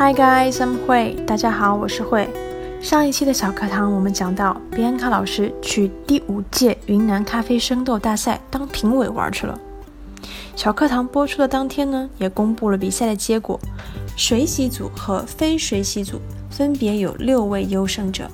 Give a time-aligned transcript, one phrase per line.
[0.00, 1.16] Hi guys, I'm 慧。
[1.26, 2.30] 大家好，我是慧。
[2.80, 9.58] 上一期的小课堂，我们讲到，比安卡老师去第五届云南咖啡生豆大赛当评委玩去了。
[10.54, 13.58] 小课堂播出的当天呢，也公布了比赛的结果，
[14.16, 18.30] 水洗组和非水洗组分别有六位优胜者。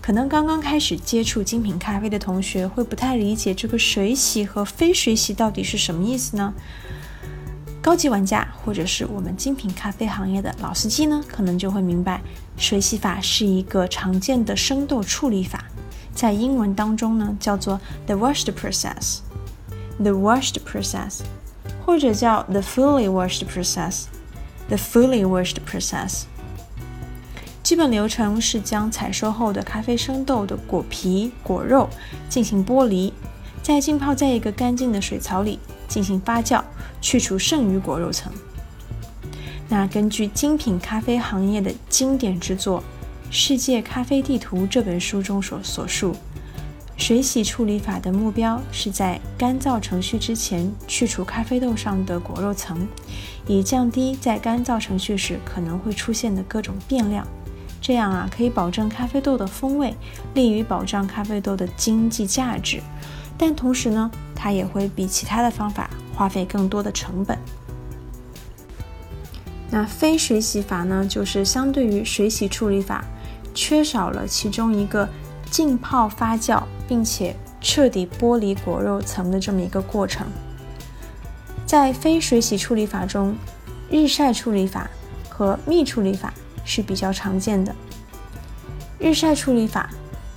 [0.00, 6.54] 可能刚刚开始接触精品咖啡的同学会不太理解这个水洗和非水洗到底是什么意思呢？
[7.88, 12.20] 高级玩家或者是我们精品咖啡行业的老司机呢，可能就会明白，
[12.58, 15.64] 水洗法是一个常见的生豆处理法，
[16.12, 21.20] 在英文当中呢叫做 the washed process，the washed process，
[21.86, 26.24] 或者叫 the fully washed process，the fully washed process。
[27.62, 31.88] 基本流程是将采收后的咖啡生豆的果皮、果肉
[32.28, 33.14] 进行剥离，
[33.62, 36.62] 再浸泡在一个干净的水槽里进行发酵，
[37.00, 38.30] 去除剩余果肉层。
[39.68, 42.80] 那根据精品咖啡行业的经典之作
[43.30, 46.14] 《世界咖啡地图》这本书中所所述，
[46.96, 52.88] 水洗处理法的目标是在干燥程序之前去除咖啡豆上的果肉层，
[53.46, 57.26] 以降低在干燥程序时可能会出现的各种变量。
[57.80, 59.94] 这样啊，可以保证咖啡豆的风味，
[60.34, 62.80] 利于保障咖啡豆的经济价值。
[63.38, 67.38] 但同时呢，它也会比其他的方法花费更多的成本。
[69.70, 73.04] 那非水洗法呢，就是相对于水洗处理法，
[73.54, 75.08] 缺少了其中一个
[75.50, 80.26] 浸泡发酵，并且彻底剥离果肉层的这么一个过程。
[81.64, 83.36] 在非水洗处理法中，
[83.88, 84.90] 日晒处理法
[85.30, 86.34] 和密处理法。
[86.70, 87.74] 是比较常见的
[88.98, 89.88] 日晒处理法，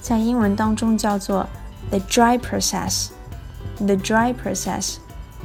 [0.01, 1.45] 在英文当中叫做
[1.91, 4.96] the dry process，the dry process，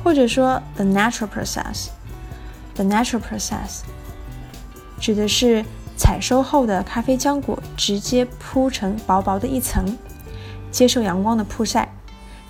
[0.02, 3.80] 或者说 the natural process，the natural process，
[4.98, 5.64] 指的是
[5.96, 9.98] 采收后的咖啡浆果直接铺成薄薄的一层，
[10.70, 11.88] 接受阳光的曝晒，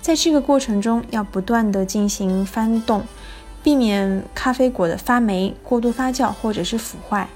[0.01, 3.03] 在这个过程中要不断的进行翻动，
[3.63, 7.27] 避免咖啡果的发霉、过度发酵或者是腐坏。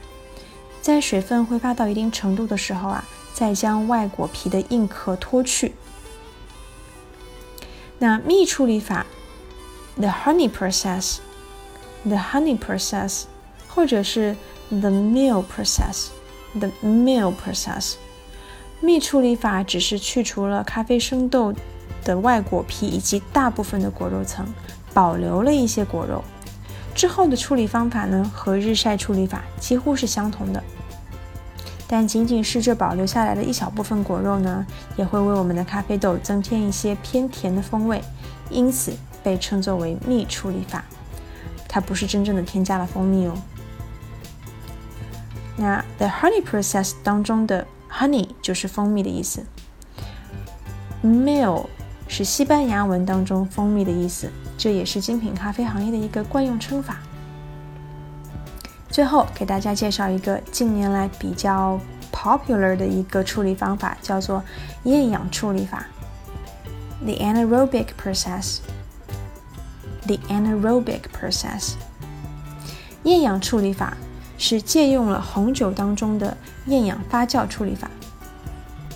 [0.82, 5.74] 在水分挥发到一定程度的时候啊，再将外果皮的硬壳脱去。
[8.02, 9.06] 那蜜处理法
[9.96, 13.26] ，the honey process，the honey process，
[13.68, 14.36] 或者是
[14.70, 17.94] the mill process，the mill process。
[18.80, 21.54] 蜜处理法只是去除了咖啡生豆
[22.04, 24.48] 的外果皮以及大部分的果肉层，
[24.96, 26.24] 保留了一些果肉。
[26.96, 30.64] 之后的处理方法呢，和日晒处理法几乎是相同的，
[31.92, 34.66] 但仅仅是这保留下来的一小部分果肉呢，
[34.96, 38.02] 也会为我们的咖啡豆增添一些偏甜的风味，
[38.50, 40.86] 因此被称作为蜜处理法。
[41.68, 43.34] 它不是真正的添加了蜂蜜哦。
[45.58, 49.46] 那 the honey process 当中的 honey 就是蜂蜜的意思
[51.04, 51.66] ，mill
[52.08, 54.32] 是西班牙文当中蜂蜜的意思。
[54.58, 57.00] 这也是精品咖啡行业的一个惯用称法。
[58.92, 61.80] 最后给大家介绍一个近年来比较
[62.12, 64.44] popular 的一个处理方法，叫做
[64.84, 65.86] 厌氧处理法
[67.04, 68.58] （the anaerobic process）。
[70.08, 71.76] the anaerobic process，
[73.04, 73.96] 厌氧处理法
[74.38, 76.36] 是借用了红酒当中的
[76.66, 77.90] 厌氧发酵处理法。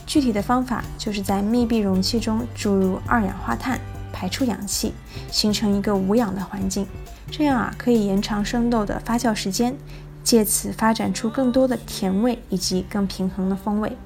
[0.06, 3.80] 具体的方法就是在密闭容器中注入二氧化碳。
[4.16, 4.94] 排出氧气，
[5.30, 6.88] 形成一个无氧的环境，
[7.30, 9.76] 这样啊可以延长生豆的发酵时间，
[10.24, 13.98] 借此发展出更多的甜味以及更平衡的风味。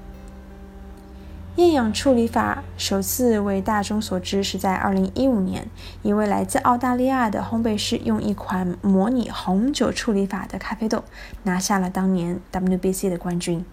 [1.58, 5.68] 厌氧处理法首次为大众所知是在2015年，
[6.02, 11.04] 一位来自澳大利亚的烘焙师用一款模拟红酒处理法的咖啡豆
[11.44, 13.64] 拿下了当年 WBC 的冠军。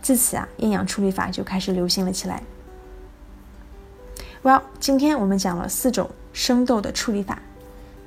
[0.00, 2.42] 自此啊，厌氧处理法就开始流行了起来。
[4.42, 7.38] Well，今天我们讲了四种生豆的处理法：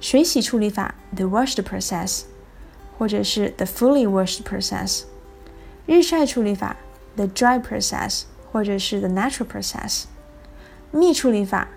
[0.02, 2.24] 水洗处理法 （the washed process），
[2.98, 5.04] 或者是 the fully washed process；
[5.86, 6.76] 日晒处理法
[7.16, 10.04] （the dry process），或者是 the natural process；
[10.92, 11.70] 蜜处理法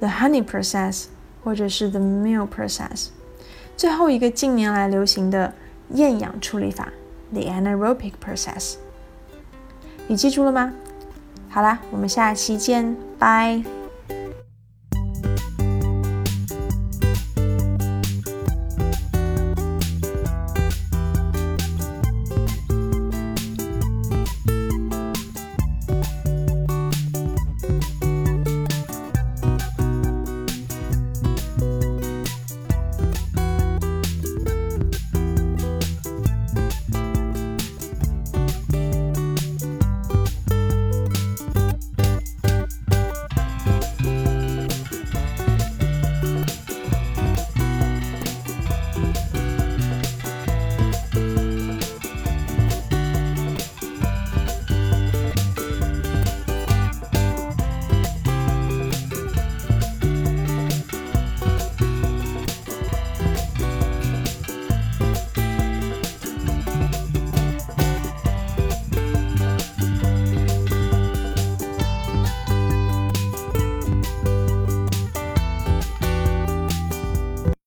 [0.00, 1.04] （the honey process），
[1.44, 3.08] 或者是 the mill process；
[3.76, 5.52] 最后一个近年来流行的
[5.90, 6.90] 厌氧处理法
[7.34, 8.76] （the anaerobic process）。
[10.06, 10.72] 你记住了吗？
[11.50, 13.62] 好啦，我们下期见，拜。